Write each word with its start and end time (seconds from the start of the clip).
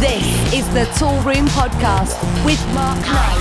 This 0.00 0.54
is 0.54 0.66
the 0.72 0.86
Toolroom 0.96 1.46
Podcast 1.48 2.16
with 2.46 2.58
Mark 2.72 2.96
Knight. 3.00 3.36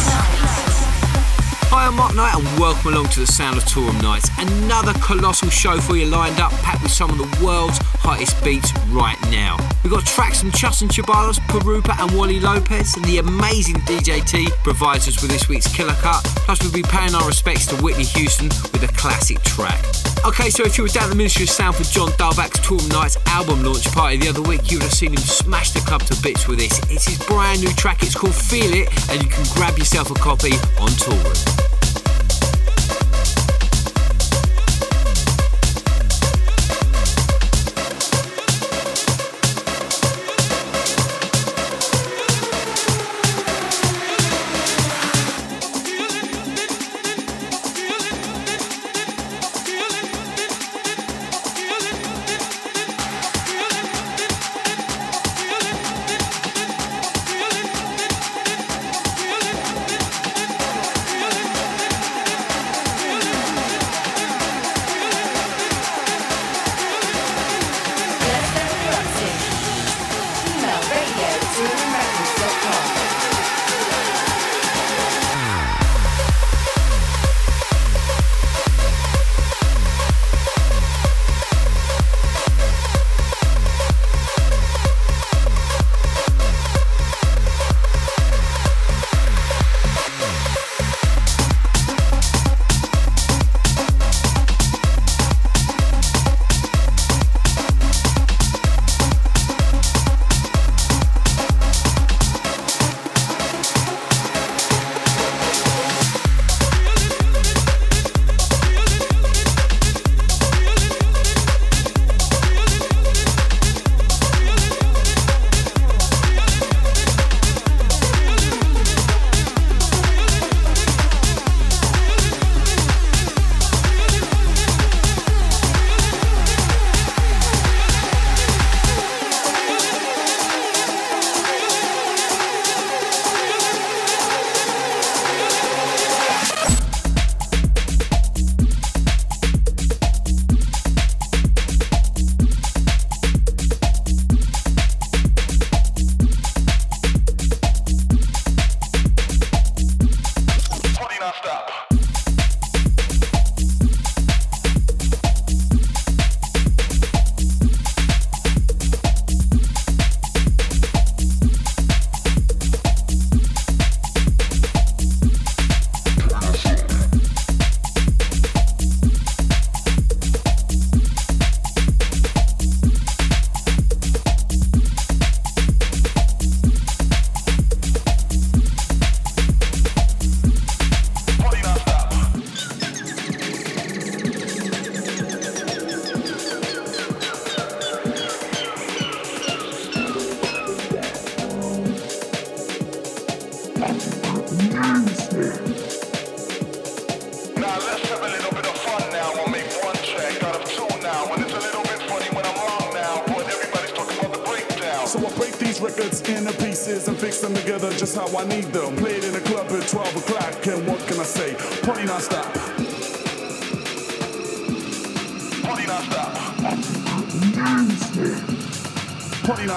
Hi, 1.72 1.88
I'm 1.88 1.96
Mark 1.96 2.14
Knight, 2.16 2.36
and 2.36 2.60
welcome 2.60 2.92
along 2.92 3.08
to 3.12 3.22
the 3.22 3.28
Sound 3.28 3.56
of 3.56 3.64
Toolroom 3.64 4.02
Knights. 4.02 4.30
Another 4.38 4.92
colossal 5.00 5.50
show 5.50 5.80
for 5.80 5.96
you 5.96 6.08
lined 6.08 6.42
up, 6.42 6.52
packed 6.62 6.84
with 6.84 6.92
some 6.92 7.12
of 7.12 7.18
the 7.18 7.46
world's 7.46 7.78
hottest 8.02 8.44
beats 8.44 8.74
right 8.90 9.16
now. 9.32 9.56
We've 9.86 9.94
got 9.94 10.06
tracks 10.06 10.42
from 10.42 10.52
Chus 10.52 10.82
and 10.82 10.92
Ceballos, 10.92 11.40
Pirupa, 11.48 11.98
and 11.98 12.12
Wally 12.12 12.42
Lopez, 12.42 12.94
and 12.98 13.06
the 13.06 13.20
amazing 13.20 13.76
DJ 13.88 14.22
T 14.28 14.50
provides 14.62 15.08
us 15.08 15.22
with 15.22 15.32
this 15.32 15.48
week's 15.48 15.74
killer 15.74 15.96
cut. 16.02 16.22
Plus, 16.44 16.62
we'll 16.62 16.74
be 16.74 16.84
paying 16.84 17.16
our 17.16 17.26
respects 17.26 17.68
to 17.68 17.76
Whitney 17.78 18.04
Houston 18.04 18.50
with 18.74 18.84
a 18.84 18.94
classic 18.98 19.42
track. 19.44 19.82
Okay, 20.26 20.50
so 20.50 20.64
if 20.64 20.78
you 20.78 20.84
were 20.84 20.90
down 20.90 21.06
at 21.06 21.10
the 21.10 21.16
Ministry 21.16 21.44
of 21.44 21.50
Sound 21.50 21.76
for 21.78 21.84
John 21.84 22.10
Dahlback's 22.10 22.60
Toolroom 22.60 22.90
Knights 22.90 23.18
album 23.28 23.64
launch 23.64 23.86
party 23.94 24.18
the 24.18 24.28
other 24.28 24.42
week, 24.42 24.70
you 24.70 24.78
would 24.78 24.84
have 24.84 24.94
seen 24.94 25.12
him 25.12 25.18
smash 25.18 25.72
the 25.72 25.80
club 25.80 26.02
to 26.04 26.22
bits 26.22 26.48
with 26.48 26.60
this. 26.60 26.78
It's 26.90 27.08
his 27.08 27.18
brand 27.26 27.62
new 27.62 27.72
track, 27.74 28.04
it's 28.04 28.16
called 28.16 28.36
Feel 28.36 28.74
It, 28.74 28.90
and 29.10 29.24
you 29.24 29.30
can 29.30 29.46
grab 29.56 29.78
yourself 29.78 30.12
a 30.12 30.16
copy 30.16 30.52
on 30.80 30.90
Toolroom. 30.90 31.69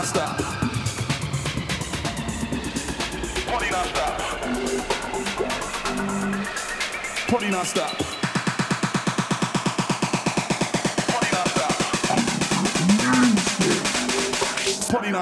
non-stop. 0.03 0.43
stop 3.47 3.71
Party 7.29 7.51
non-stop. 7.51 8.03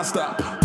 Stop. 0.02 0.59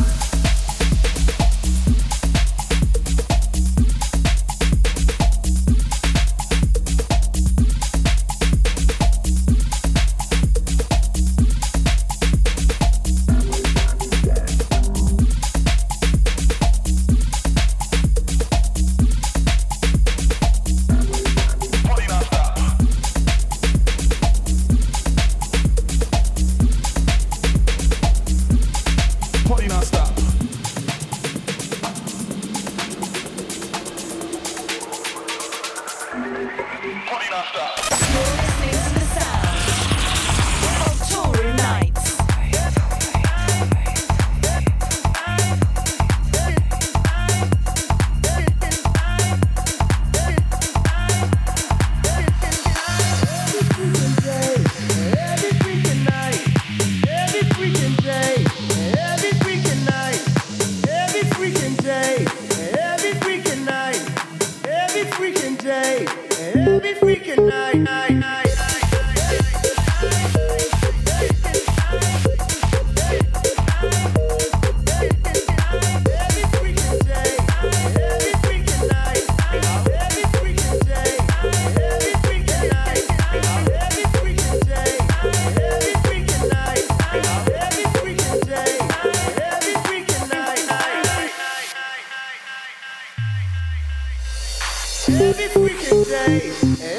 In 96.35 96.94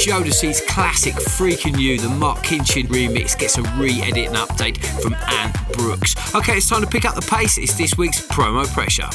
Jodeci's 0.00 0.62
classic 0.62 1.12
Freaking 1.12 1.78
You, 1.78 1.98
the 1.98 2.08
Marc 2.08 2.38
Kinchen 2.38 2.86
remix, 2.86 3.38
gets 3.38 3.58
a 3.58 3.62
re 3.78 4.00
edit 4.00 4.28
and 4.28 4.36
update 4.36 4.78
from 5.02 5.12
Ant 5.14 5.54
Brooks. 5.74 6.14
Okay, 6.34 6.56
it's 6.56 6.70
time 6.70 6.80
to 6.80 6.86
pick 6.86 7.04
up 7.04 7.14
the 7.14 7.20
pace. 7.20 7.58
It's 7.58 7.76
this 7.76 7.98
week's 7.98 8.26
promo 8.26 8.66
pressure. 8.72 9.10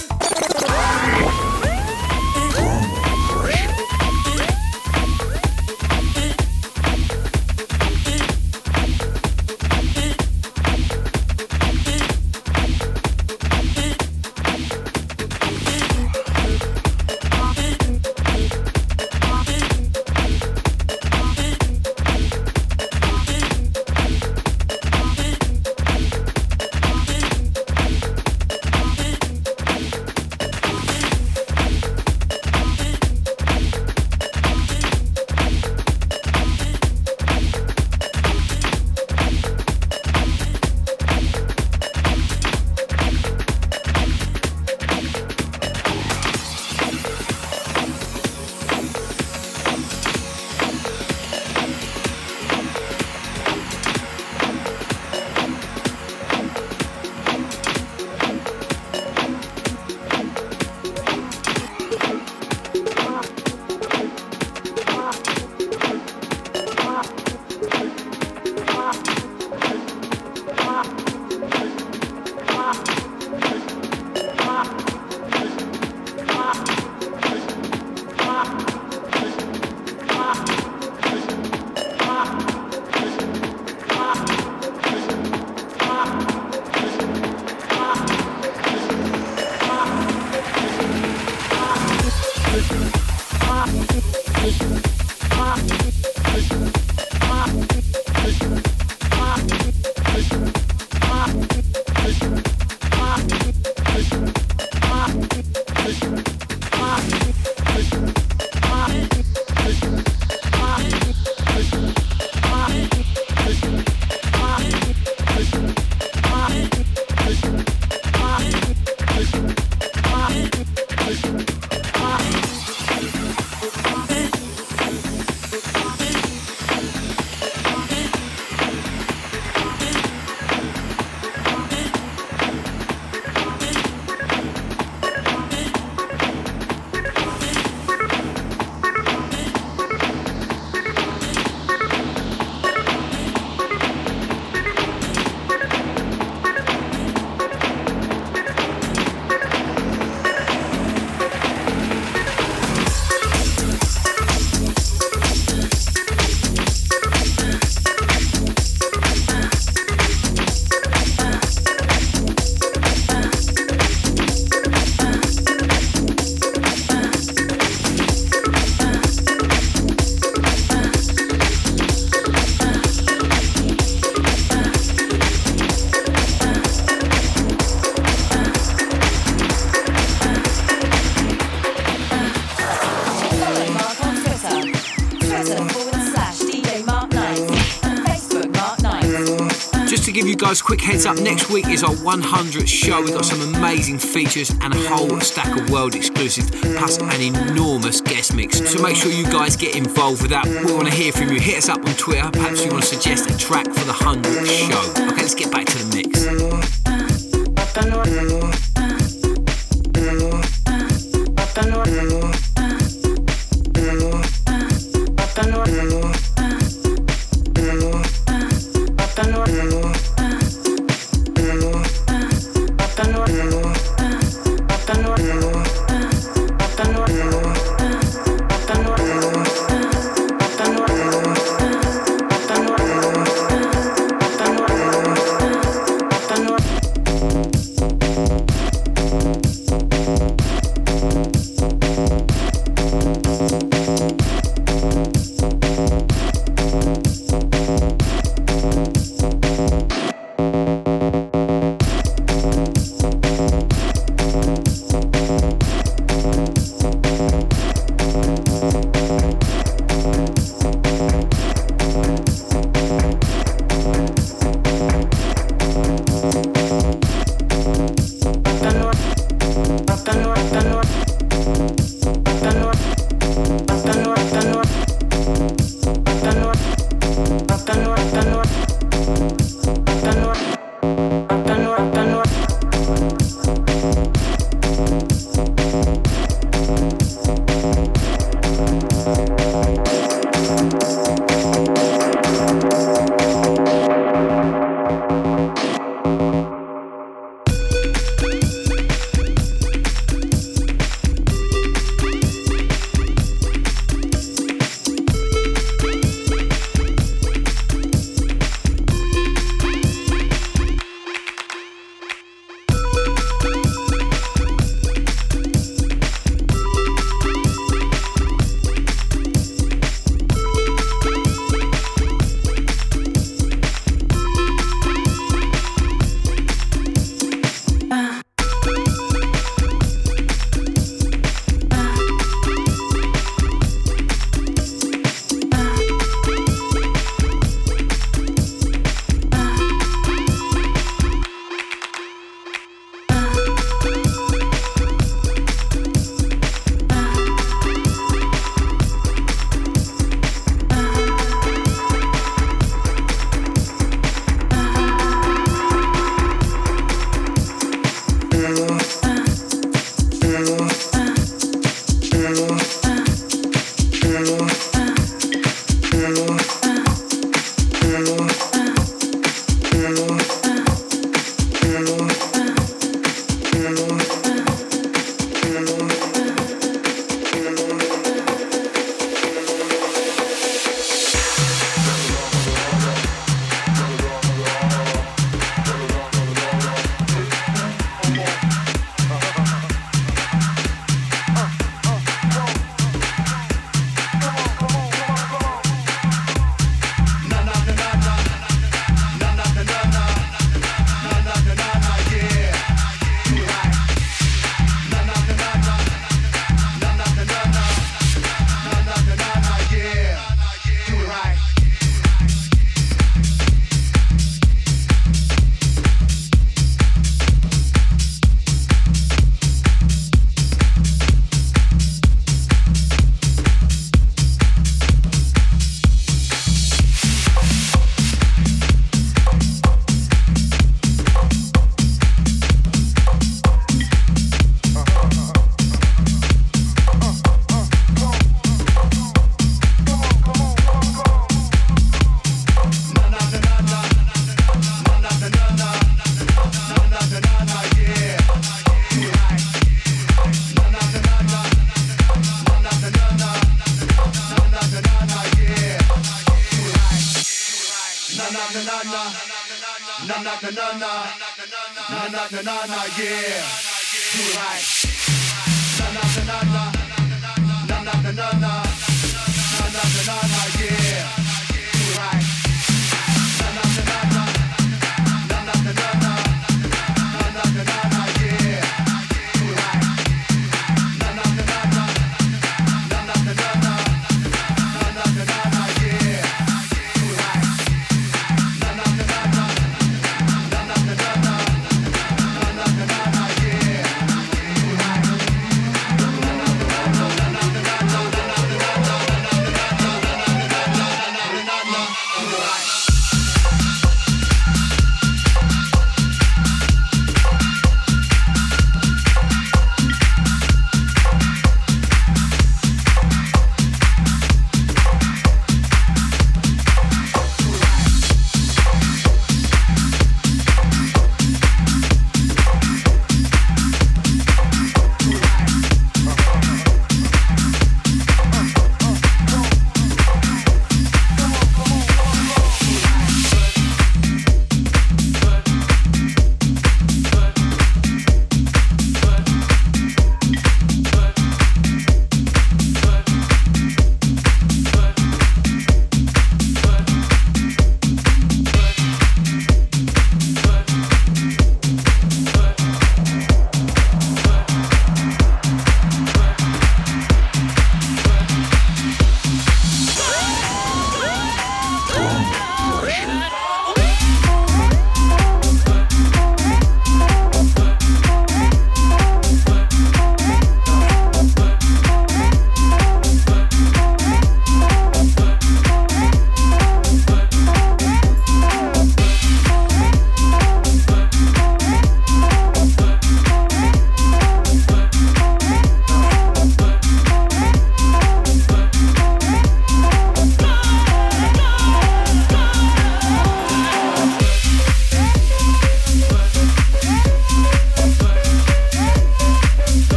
100th 192.06 192.68
show. 192.68 193.02
We've 193.02 193.14
got 193.14 193.26
some 193.26 193.42
amazing 193.56 193.98
features 193.98 194.52
and 194.62 194.72
a 194.72 194.78
whole 194.88 195.20
stack 195.22 195.60
of 195.60 195.72
world 195.72 195.96
exclusives, 195.96 196.52
plus 196.78 197.00
an 197.00 197.20
enormous 197.20 198.00
guest 198.00 198.36
mix. 198.36 198.60
So 198.72 198.80
make 198.82 198.96
sure 198.96 199.12
you 199.12 199.26
guys 199.26 199.56
get 199.56 199.76
involved 199.76 200.22
with 200.22 200.30
that. 200.30 200.46
We 200.46 200.72
want 200.72 200.88
to 200.88 200.94
hear 200.94 201.12
from 201.12 201.30
you. 201.32 201.40
Hit 201.40 201.58
us 201.58 201.70
up 201.70 201.80
on 201.80 201.96
Twitter. 201.96 202.30
Perhaps 202.32 202.64
you 202.64 202.72
want 202.72 202.84
to 202.84 202.90
suggest 202.90 203.30
a 203.30 203.38
track 203.38 203.66
for 203.66 203.86
the 203.86 203.94
100th 203.94 204.46
show. 204.46 205.04
Okay, 205.04 205.16
let's 205.16 205.34
get 205.34 205.52
back 205.52 205.66
to 205.66 205.78
the 205.80 205.96
mix. 205.96 206.55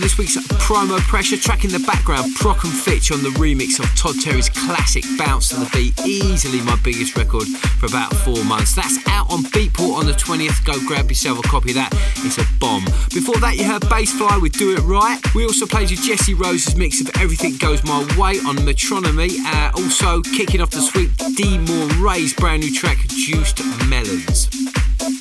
This 0.00 0.18
week's 0.18 0.36
promo 0.64 0.98
pressure. 1.00 1.36
Track 1.36 1.64
in 1.64 1.70
the 1.70 1.78
background, 1.80 2.34
Prok 2.36 2.64
and 2.64 2.72
Fitch 2.72 3.12
on 3.12 3.22
the 3.22 3.30
remix 3.30 3.78
of 3.78 3.86
Todd 3.96 4.14
Terry's 4.22 4.48
classic 4.48 5.04
Bounce 5.18 5.50
to 5.50 5.56
the 5.56 5.70
Beat. 5.72 5.98
Easily 6.06 6.60
my 6.62 6.78
biggest 6.82 7.16
record 7.16 7.46
for 7.78 7.86
about 7.86 8.14
four 8.14 8.42
months. 8.44 8.74
That's 8.74 8.98
out 9.08 9.30
on 9.30 9.42
Beatport 9.44 9.96
on 9.96 10.06
the 10.06 10.12
20th. 10.12 10.64
Go 10.64 10.74
grab 10.86 11.08
yourself 11.08 11.38
a 11.38 11.42
copy 11.42 11.70
of 11.70 11.76
that. 11.76 11.92
It's 12.18 12.38
a 12.38 12.46
bomb. 12.58 12.84
Before 13.12 13.36
that, 13.40 13.56
you 13.56 13.64
heard 13.64 13.82
Bassfly 13.82 14.40
with 14.40 14.52
Do 14.52 14.74
It 14.74 14.80
Right. 14.80 15.18
We 15.34 15.44
also 15.44 15.66
played 15.66 15.90
you 15.90 15.96
Jesse 15.96 16.34
Rose's 16.34 16.76
mix 16.76 17.00
of 17.00 17.10
Everything 17.20 17.56
Goes 17.56 17.84
My 17.84 18.00
Way 18.18 18.38
on 18.40 18.56
Metronomy. 18.58 19.38
Uh, 19.44 19.72
also, 19.76 20.22
kicking 20.22 20.60
off 20.60 20.70
the 20.70 20.80
sweet 20.80 21.10
D 21.36 21.58
Moore 21.58 21.88
Ray's 21.98 22.32
brand 22.32 22.62
new 22.62 22.72
track, 22.72 22.98
Juiced 23.08 23.62
Melons. 23.88 24.59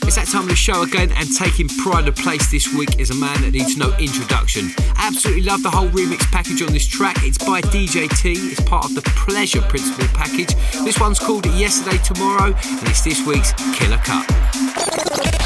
It's 0.09 0.15
that 0.15 0.25
time 0.25 0.41
of 0.41 0.49
the 0.49 0.55
show 0.55 0.81
again, 0.81 1.11
and 1.17 1.29
taking 1.37 1.67
pride 1.67 2.07
of 2.07 2.15
place 2.15 2.49
this 2.49 2.73
week 2.73 2.99
is 2.99 3.11
a 3.11 3.15
man 3.15 3.43
that 3.43 3.51
needs 3.51 3.77
no 3.77 3.95
introduction. 3.99 4.71
Absolutely 4.95 5.43
love 5.43 5.61
the 5.61 5.69
whole 5.69 5.87
remix 5.89 6.21
package 6.31 6.63
on 6.63 6.73
this 6.73 6.87
track. 6.87 7.17
It's 7.19 7.37
by 7.37 7.61
DJ 7.61 8.09
T, 8.17 8.31
it's 8.31 8.59
part 8.61 8.85
of 8.85 8.95
the 8.95 9.03
Pleasure 9.03 9.61
Principle 9.61 10.07
package. 10.15 10.55
This 10.83 10.99
one's 10.99 11.19
called 11.19 11.45
Yesterday 11.45 11.99
Tomorrow, 11.99 12.55
and 12.55 12.87
it's 12.87 13.03
this 13.03 13.23
week's 13.23 13.53
Killer 13.77 13.97
Cut. 13.97 14.27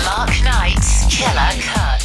Mark 0.05 0.31
Knight's 0.45 1.13
Killer 1.13 1.61
Cut. 1.61 2.02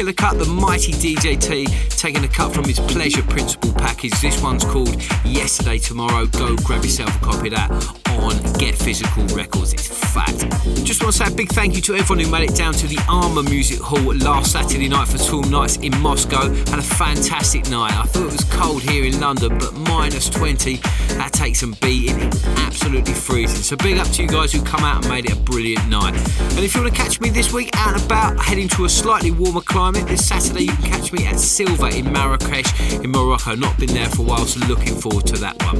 Killer 0.00 0.12
cut, 0.14 0.38
the 0.38 0.46
mighty 0.46 0.92
DJ 0.92 1.38
T, 1.38 1.66
taking 1.90 2.24
a 2.24 2.28
cut 2.28 2.54
from 2.54 2.64
his 2.64 2.80
Pleasure 2.80 3.20
Principle 3.20 3.70
package. 3.74 4.18
This 4.22 4.42
one's 4.42 4.64
called 4.64 4.96
Yesterday 5.26 5.76
Tomorrow. 5.76 6.24
Go 6.24 6.56
grab 6.56 6.82
yourself 6.82 7.14
a 7.16 7.18
copy 7.22 7.48
of 7.48 7.54
that 7.56 7.70
on 8.08 8.40
Get 8.54 8.74
Physical 8.74 9.26
Records. 9.36 9.74
It's 9.74 9.90
fact. 10.10 10.40
Just 10.84 11.02
want 11.02 11.14
to 11.14 11.24
say 11.24 11.32
a 11.32 11.36
big 11.36 11.50
thank 11.50 11.76
you 11.76 11.82
to 11.82 11.94
everyone 11.94 12.24
who 12.24 12.30
made 12.30 12.50
it 12.50 12.56
down 12.56 12.72
to 12.74 12.86
the 12.86 12.98
Armour 13.08 13.42
Music 13.42 13.78
Hall 13.78 14.14
last 14.16 14.52
Saturday 14.52 14.88
night 14.88 15.08
for 15.08 15.18
Toolroom 15.18 15.50
Knights 15.50 15.76
in 15.76 15.96
Moscow. 16.00 16.48
Had 16.48 16.78
a 16.78 16.82
fantastic 16.82 17.68
night. 17.68 17.92
I 17.92 18.04
thought 18.04 18.26
it 18.26 18.32
was 18.32 18.44
cold 18.44 18.82
here 18.82 19.04
in 19.04 19.20
London, 19.20 19.58
but 19.58 19.74
minus 19.74 20.28
20, 20.30 20.80
that 21.20 21.32
takes 21.34 21.60
some 21.60 21.76
beating. 21.82 22.18
Absolutely 22.64 23.12
freezing. 23.12 23.62
So 23.62 23.76
big 23.76 23.98
up 23.98 24.08
to 24.08 24.22
you 24.22 24.28
guys 24.28 24.52
who 24.52 24.62
come 24.62 24.80
out 24.80 25.02
and 25.02 25.08
made 25.08 25.26
it 25.26 25.32
a 25.32 25.36
brilliant 25.36 25.86
night. 25.88 26.14
And 26.14 26.60
if 26.60 26.74
you 26.74 26.80
want 26.80 26.94
to 26.94 26.98
catch 27.02 27.20
me 27.20 27.28
this 27.28 27.52
week 27.52 27.68
out 27.74 27.94
and 27.94 28.02
about, 28.02 28.38
heading 28.38 28.68
to 28.68 28.86
a 28.86 28.88
slightly 28.88 29.30
warmer 29.30 29.60
climate, 29.60 30.08
this 30.08 30.26
Saturday 30.26 30.62
you 30.62 30.72
can 30.72 30.84
catch 30.84 31.12
me 31.12 31.26
at 31.26 31.38
Silva 31.38 31.88
in 31.88 32.10
Marrakesh 32.10 32.94
in 33.04 33.10
Morocco. 33.10 33.54
Not 33.54 33.78
been 33.78 33.90
there 33.90 34.08
for 34.08 34.22
a 34.22 34.24
while, 34.24 34.46
so 34.46 34.66
looking 34.66 34.94
forward 34.94 35.26
to 35.26 35.36
that 35.38 35.62
one. 35.62 35.76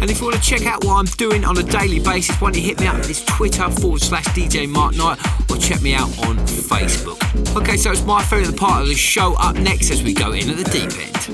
And 0.00 0.10
if 0.10 0.20
you 0.20 0.26
want 0.26 0.36
to 0.36 0.42
check 0.42 0.64
out 0.64 0.84
what 0.84 0.94
I'm 0.94 1.06
doing 1.16 1.44
on 1.44 1.58
a 1.58 1.64
daily 1.64 1.98
basis, 1.98 2.40
why 2.40 2.52
don't 2.52 2.62
you 2.62 2.68
hit 2.68 2.78
me 2.78 2.86
up? 2.86 2.98
It's 2.98 3.24
Twitter 3.24 3.68
forward 3.70 4.00
slash 4.00 4.26
DJ 4.26 4.68
Mark 4.68 4.96
Knight 4.96 5.18
or 5.50 5.56
check 5.56 5.82
me 5.82 5.94
out 5.94 6.08
on 6.26 6.36
Facebook. 6.38 7.18
Okay, 7.56 7.76
so 7.76 7.90
it's 7.90 8.04
my 8.04 8.22
favourite 8.22 8.56
part 8.56 8.82
of 8.82 8.88
the 8.88 8.94
show 8.94 9.34
up 9.40 9.56
next 9.56 9.90
as 9.90 10.04
we 10.04 10.14
go 10.14 10.32
in 10.32 10.48
at 10.50 10.56
the 10.56 10.64
deep 10.64 10.92
end. 11.00 11.33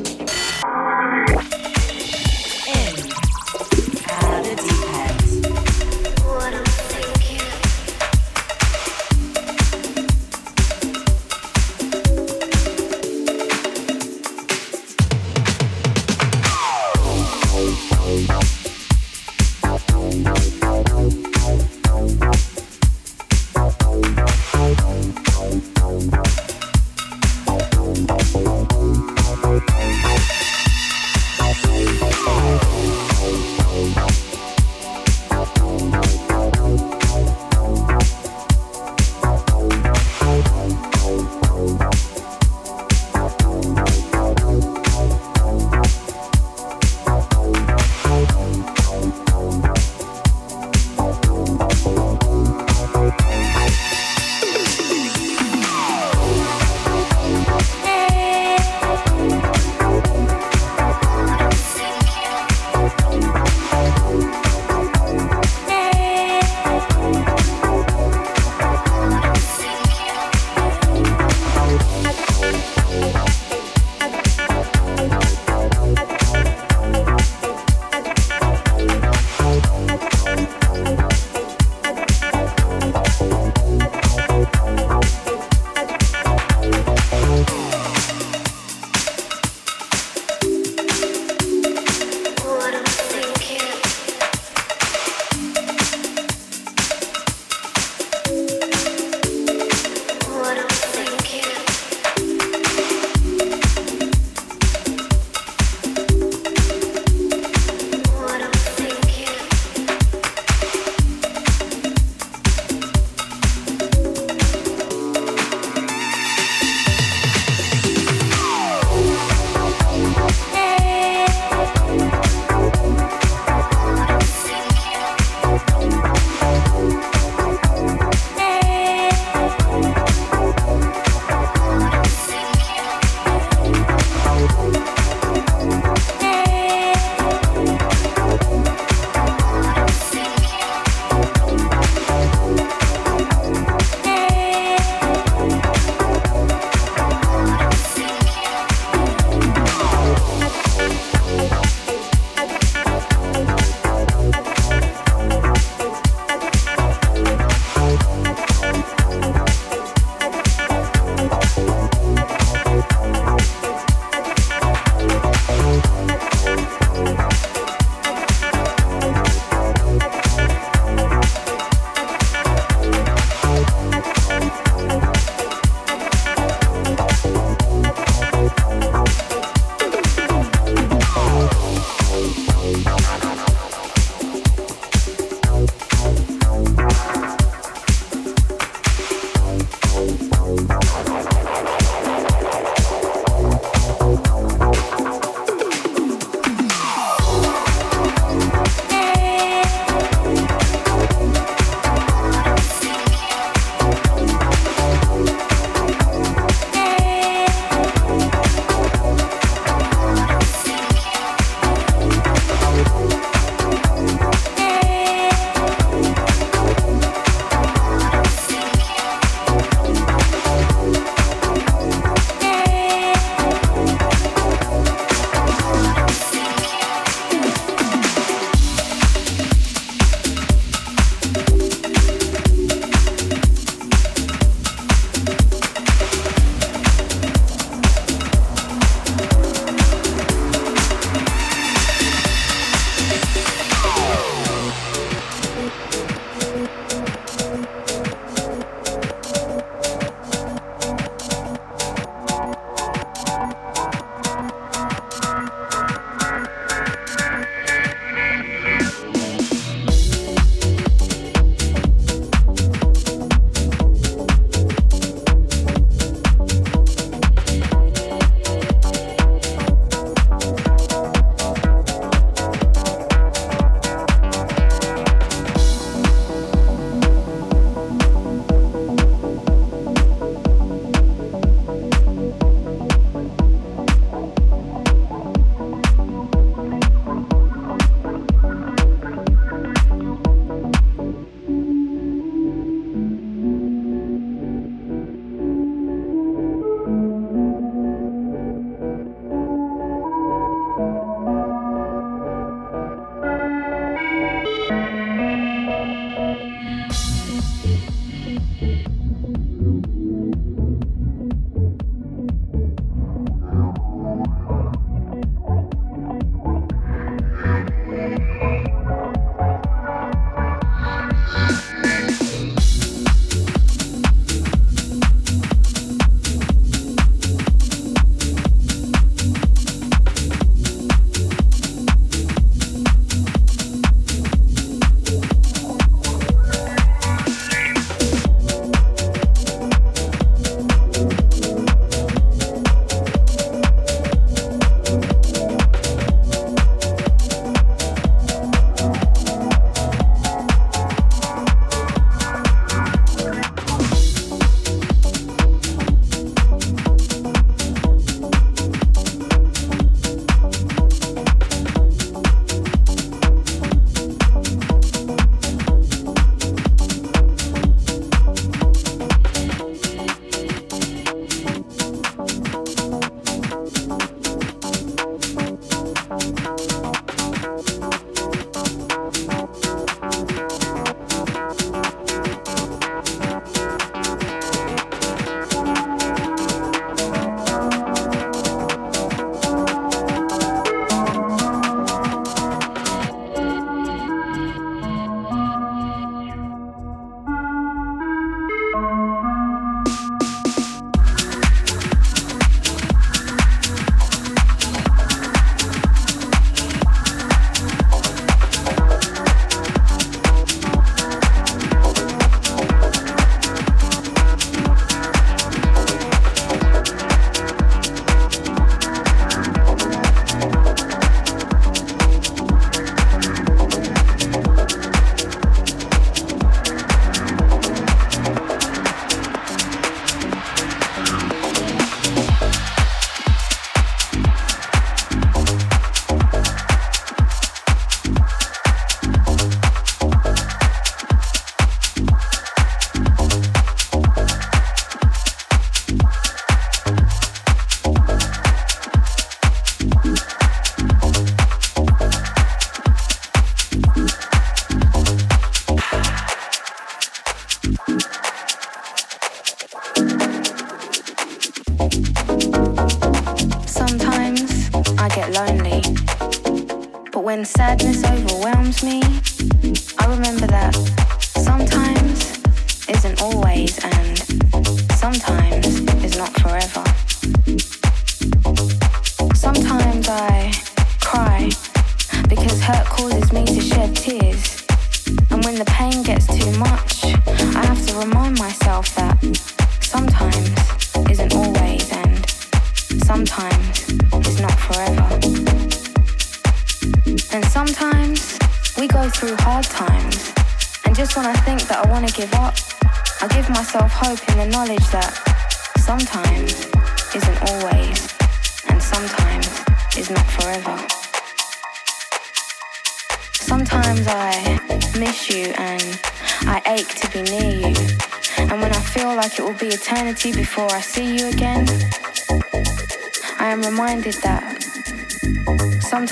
Sadness 467.71 468.03
overwhelms 468.05 468.83
me, 468.83 469.01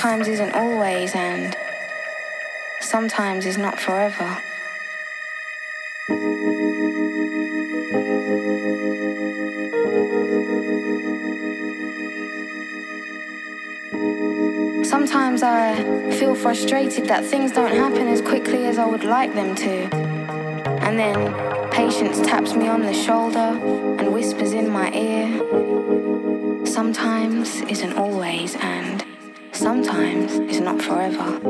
sometimes 0.08 0.28
isn't 0.28 0.54
always 0.54 1.14
and 1.14 1.54
sometimes 2.80 3.44
is 3.44 3.58
not 3.58 3.78
forever. 3.78 4.38
Sometimes 14.82 15.42
I 15.42 16.10
feel 16.12 16.34
frustrated 16.34 17.04
that 17.08 17.22
things 17.26 17.52
don't 17.52 17.70
happen 17.70 18.08
as 18.08 18.22
quickly 18.22 18.64
as 18.64 18.78
I 18.78 18.86
would 18.86 19.04
like 19.04 19.34
them 19.34 19.54
to. 19.56 19.94
And 20.86 20.98
then 20.98 21.70
patience 21.70 22.18
taps 22.20 22.54
me 22.54 22.66
on 22.66 22.80
the 22.80 22.94
shoulder 22.94 23.60
and 23.98 24.14
whispers 24.14 24.54
in 24.54 24.70
my 24.70 24.90
ear. 24.90 26.64
Sometimes 26.64 27.60
isn't 27.60 27.92
always, 27.92 28.56
and 28.56 29.04
sometimes 29.58 30.32
is 30.34 30.60
not 30.60 30.80
forever. 30.80 31.40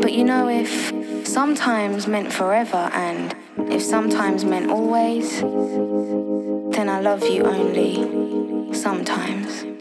But 0.00 0.12
you 0.12 0.24
know, 0.24 0.48
if 0.48 1.26
sometimes 1.26 2.06
meant 2.06 2.30
forever 2.30 2.90
and 2.92 3.34
if 3.70 3.82
sometimes 3.82 4.44
meant 4.44 4.70
always, 4.70 5.40
then 5.40 6.88
I 6.90 7.00
love 7.00 7.24
you 7.24 7.44
only 7.44 8.74
sometimes. 8.74 9.71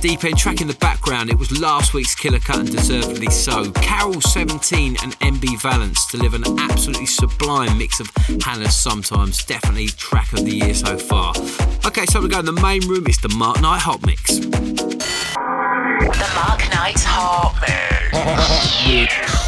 The 0.00 0.08
Deep 0.08 0.24
End, 0.24 0.36
track 0.36 0.60
in 0.60 0.66
the 0.66 0.74
background, 0.74 1.30
it 1.30 1.38
was 1.38 1.60
last 1.60 1.94
week's 1.94 2.14
Killer 2.14 2.38
Cut 2.38 2.58
and 2.58 2.70
deservedly 2.70 3.30
so. 3.30 3.70
Carol 3.72 4.20
17 4.20 4.96
and 5.02 5.18
MB 5.20 5.62
Valence 5.62 6.06
deliver 6.10 6.36
an 6.36 6.58
absolutely 6.58 7.06
sublime 7.06 7.78
mix 7.78 8.00
of 8.00 8.10
Hannah's 8.42 8.74
Sometimes, 8.74 9.44
definitely 9.44 9.88
track 9.88 10.32
of 10.32 10.44
the 10.44 10.50
year 10.50 10.74
so 10.74 10.98
far. 10.98 11.32
Okay, 11.86 12.06
so 12.06 12.20
we 12.20 12.28
go 12.28 12.40
in 12.40 12.44
the 12.44 12.52
main 12.52 12.86
room, 12.86 13.06
it's 13.06 13.20
the 13.20 13.28
Mark 13.30 13.60
Knight 13.60 13.80
Hot 13.80 14.04
Mix. 14.06 14.38
The 14.38 14.48
Mark 16.34 16.60
Knight 16.70 17.00
Hot 17.00 17.54
Mix. 18.12 19.47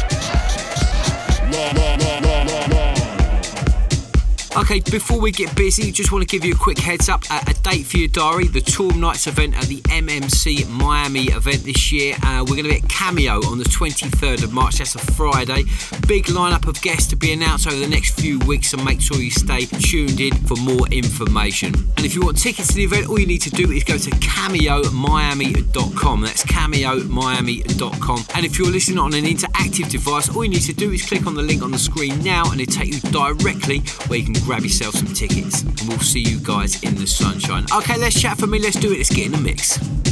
Okay, 4.71 4.79
before 4.89 5.19
we 5.19 5.33
get 5.33 5.53
busy, 5.53 5.91
just 5.91 6.13
want 6.13 6.21
to 6.21 6.25
give 6.25 6.45
you 6.45 6.53
a 6.53 6.57
quick 6.57 6.79
heads 6.79 7.09
up. 7.09 7.25
Uh, 7.29 7.41
a 7.45 7.53
date 7.55 7.85
for 7.85 7.97
your 7.97 8.07
diary 8.07 8.47
the 8.47 8.61
Toolroom 8.61 9.01
Knights 9.01 9.27
event 9.27 9.53
at 9.57 9.65
the 9.65 9.81
MMC 9.81 10.69
Miami 10.69 11.25
event 11.25 11.65
this 11.65 11.91
year. 11.91 12.15
Uh, 12.23 12.45
we're 12.47 12.55
going 12.55 12.63
to 12.63 12.69
be 12.69 12.77
at 12.77 12.87
Cameo 12.87 13.45
on 13.47 13.57
the 13.57 13.65
23rd 13.65 14.45
of 14.45 14.53
March, 14.53 14.77
that's 14.77 14.95
a 14.95 14.99
Friday. 14.99 15.65
Big 16.07 16.27
lineup 16.27 16.69
of 16.69 16.81
guests 16.81 17.07
to 17.07 17.17
be 17.17 17.33
announced 17.33 17.67
over 17.67 17.75
the 17.75 17.85
next 17.85 18.17
few 18.17 18.39
weeks, 18.39 18.69
so 18.69 18.77
make 18.77 19.01
sure 19.01 19.17
you 19.17 19.29
stay 19.29 19.65
tuned 19.65 20.21
in 20.21 20.33
for 20.47 20.55
more 20.55 20.87
information. 20.87 21.75
And 21.97 22.05
if 22.05 22.15
you 22.15 22.21
want 22.21 22.37
tickets 22.37 22.69
to 22.69 22.75
the 22.75 22.85
event, 22.85 23.09
all 23.09 23.19
you 23.19 23.27
need 23.27 23.41
to 23.41 23.49
do 23.49 23.71
is 23.71 23.83
go 23.83 23.97
to 23.97 24.09
cameomiami.com. 24.09 26.21
That's 26.21 26.45
cameomiami.com. 26.45 28.25
And 28.35 28.45
if 28.45 28.57
you're 28.57 28.71
listening 28.71 28.99
on 28.99 29.13
an 29.15 29.25
interactive 29.25 29.91
device, 29.91 30.33
all 30.33 30.45
you 30.45 30.51
need 30.51 30.61
to 30.61 30.73
do 30.73 30.91
is 30.91 31.05
click 31.05 31.27
on 31.27 31.35
the 31.35 31.41
link 31.41 31.61
on 31.61 31.71
the 31.71 31.79
screen 31.79 32.23
now 32.23 32.49
and 32.49 32.61
it'll 32.61 32.73
take 32.73 32.93
you 32.93 33.01
directly 33.11 33.79
where 34.07 34.19
you 34.19 34.23
can 34.23 34.35
grab 34.45 34.60
yourself 34.63 34.95
some 34.95 35.07
tickets, 35.07 35.61
and 35.61 35.81
we'll 35.87 35.99
see 35.99 36.21
you 36.21 36.39
guys 36.39 36.81
in 36.83 36.95
the 36.95 37.07
sunshine. 37.07 37.65
Okay, 37.73 37.97
let's 37.97 38.19
chat 38.19 38.37
for 38.37 38.47
me, 38.47 38.59
let's 38.59 38.79
do 38.79 38.91
it, 38.91 38.97
let's 38.97 39.09
get 39.09 39.25
in 39.25 39.31
the 39.31 39.37
mix. 39.37 40.10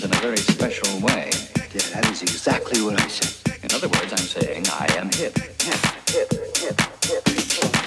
happens 0.00 0.04
in 0.04 0.18
a 0.18 0.20
very 0.20 0.38
special 0.38 1.00
way. 1.00 1.30
Yeah, 1.72 2.00
that 2.00 2.08
is 2.10 2.22
exactly 2.22 2.82
what 2.82 3.00
I 3.00 3.06
said. 3.08 3.58
In 3.62 3.72
other 3.74 3.88
words, 3.88 4.12
I'm 4.12 4.18
saying 4.18 4.66
I 4.68 4.86
am 4.96 5.10
hip. 5.10 5.36
Hip, 5.36 5.80
hip, 6.08 6.32
hip, 6.56 6.80
hip. 7.04 7.28
hip. 7.28 7.79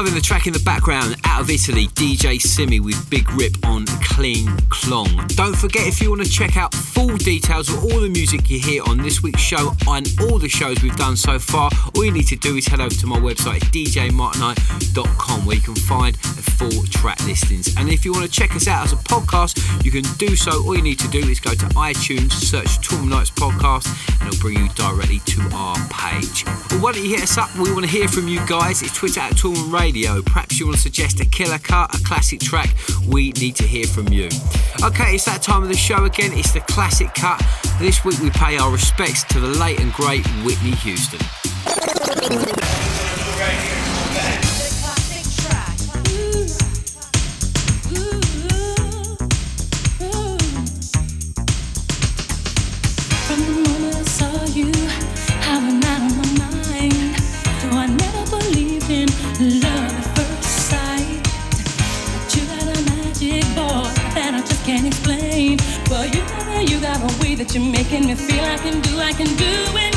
Loving 0.00 0.14
the 0.14 0.20
track 0.22 0.46
in 0.46 0.54
the 0.54 0.60
background 0.60 1.14
out 1.24 1.42
of 1.42 1.50
Italy, 1.50 1.88
DJ 1.88 2.40
Simi 2.40 2.80
with 2.80 3.10
Big 3.10 3.30
Rip 3.32 3.52
on 3.66 3.84
Clean 4.02 4.48
Clong. 4.70 5.26
Don't 5.28 5.54
forget 5.54 5.86
if 5.86 6.00
you 6.00 6.08
want 6.08 6.24
to 6.24 6.30
check 6.30 6.56
out 6.56 6.74
full 6.74 7.18
details 7.18 7.68
of 7.68 7.84
all 7.84 8.00
the 8.00 8.08
music 8.08 8.48
you 8.48 8.58
hear 8.58 8.82
on 8.84 8.96
this 8.96 9.22
week's 9.22 9.42
show 9.42 9.72
and 9.88 10.08
all 10.22 10.38
the 10.38 10.48
shows 10.48 10.82
we've 10.82 10.96
done 10.96 11.18
so 11.18 11.38
far, 11.38 11.70
all 11.94 12.02
you 12.02 12.12
need 12.12 12.26
to 12.28 12.36
do 12.36 12.56
is 12.56 12.66
head 12.66 12.80
over 12.80 12.94
to 12.94 13.06
my 13.06 13.18
website 13.18 13.60
djmarkknight.com 13.60 15.44
where 15.44 15.56
you 15.56 15.62
can 15.62 15.74
find 15.74 16.14
the 16.14 16.42
full 16.42 16.82
track 16.84 17.22
listings. 17.26 17.76
And 17.76 17.90
if 17.90 18.06
you 18.06 18.12
want 18.12 18.24
to 18.24 18.30
check 18.30 18.56
us 18.56 18.68
out 18.68 18.86
as 18.86 18.94
a 18.94 18.96
podcast, 18.96 19.84
you 19.84 19.90
can 19.90 20.04
do 20.16 20.34
so. 20.34 20.64
All 20.64 20.74
you 20.74 20.82
need 20.82 20.98
to 21.00 21.08
do 21.08 21.18
is 21.18 21.40
go 21.40 21.50
to 21.50 21.66
iTunes, 21.76 22.32
search 22.32 22.78
Toolroom 22.78 23.10
Knights 23.10 23.32
Podcast, 23.32 24.09
it'll 24.30 24.40
bring 24.40 24.58
you 24.58 24.68
directly 24.70 25.18
to 25.20 25.40
our 25.52 25.76
page. 25.88 26.44
Well, 26.70 26.80
why 26.80 26.92
don't 26.92 27.04
you 27.04 27.10
hit 27.10 27.22
us 27.22 27.38
up? 27.38 27.54
We 27.56 27.72
want 27.72 27.84
to 27.84 27.90
hear 27.90 28.08
from 28.08 28.28
you 28.28 28.44
guys. 28.46 28.82
It's 28.82 28.94
Twitter 28.96 29.20
at 29.20 29.32
Toolroom 29.32 29.72
Radio. 29.72 30.22
Perhaps 30.22 30.58
you 30.58 30.66
want 30.66 30.76
to 30.76 30.82
suggest 30.82 31.20
a 31.20 31.24
killer 31.24 31.58
cut, 31.58 31.94
a 31.94 32.04
classic 32.04 32.40
track. 32.40 32.74
We 33.06 33.32
need 33.32 33.56
to 33.56 33.64
hear 33.64 33.86
from 33.86 34.08
you. 34.08 34.28
Okay, 34.82 35.14
it's 35.14 35.24
that 35.24 35.42
time 35.42 35.62
of 35.62 35.68
the 35.68 35.76
show 35.76 36.04
again. 36.04 36.32
It's 36.32 36.52
the 36.52 36.60
classic 36.60 37.14
cut. 37.14 37.42
This 37.78 38.04
week 38.04 38.18
we 38.20 38.30
pay 38.30 38.58
our 38.58 38.70
respects 38.70 39.24
to 39.24 39.40
the 39.40 39.48
late 39.48 39.80
and 39.80 39.92
great 39.92 40.26
Whitney 40.44 40.72
Houston. 40.72 41.20
You're 67.54 67.64
making 67.64 68.06
me 68.06 68.14
feel 68.14 68.44
I 68.44 68.58
can 68.58 68.80
do, 68.80 68.98
I 68.98 69.12
can 69.12 69.26
do 69.26 69.78
it. 69.78 69.89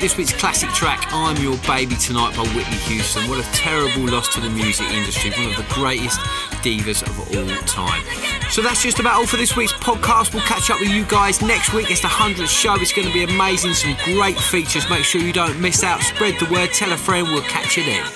This 0.00 0.16
week's 0.16 0.32
classic 0.32 0.70
track, 0.70 1.12
I'm 1.12 1.36
Your 1.42 1.56
Baby 1.66 1.96
Tonight 1.96 2.36
by 2.36 2.44
Whitney 2.54 2.76
Houston. 2.86 3.28
What 3.28 3.44
a 3.44 3.52
terrible 3.52 4.06
loss 4.06 4.32
to 4.34 4.40
the 4.40 4.48
music 4.48 4.88
industry. 4.90 5.30
One 5.30 5.50
of 5.50 5.56
the 5.56 5.66
greatest 5.74 6.20
divas 6.62 7.02
of 7.02 7.18
all 7.18 7.66
time. 7.66 8.04
So 8.48 8.62
that's 8.62 8.80
just 8.84 9.00
about 9.00 9.14
all 9.16 9.26
for 9.26 9.38
this 9.38 9.56
week's 9.56 9.72
podcast. 9.72 10.32
We'll 10.32 10.44
catch 10.44 10.70
up 10.70 10.78
with 10.78 10.90
you 10.90 11.04
guys 11.06 11.42
next 11.42 11.74
week. 11.74 11.90
It's 11.90 12.00
the 12.00 12.06
100th 12.06 12.46
show. 12.46 12.76
It's 12.76 12.92
going 12.92 13.08
to 13.08 13.12
be 13.12 13.24
amazing. 13.24 13.74
Some 13.74 13.96
great 14.04 14.38
features. 14.38 14.88
Make 14.88 15.02
sure 15.02 15.20
you 15.20 15.32
don't 15.32 15.60
miss 15.60 15.82
out. 15.82 16.00
Spread 16.00 16.38
the 16.38 16.46
word. 16.46 16.70
Tell 16.72 16.92
a 16.92 16.96
friend. 16.96 17.26
We'll 17.26 17.42
catch 17.42 17.76
you 17.76 17.82
then. 17.82 18.06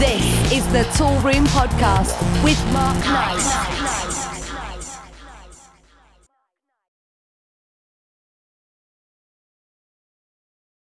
This 0.00 0.52
is 0.52 0.66
the 0.72 0.82
Toolroom 0.98 1.46
Podcast 1.46 2.18
with 2.42 2.60
Mark 2.72 2.98
Knight. 3.04 4.01